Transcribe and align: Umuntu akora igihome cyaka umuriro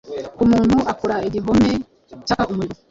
Umuntu 0.43 0.77
akora 0.91 1.15
igihome 1.27 1.69
cyaka 2.27 2.43
umuriro 2.51 2.75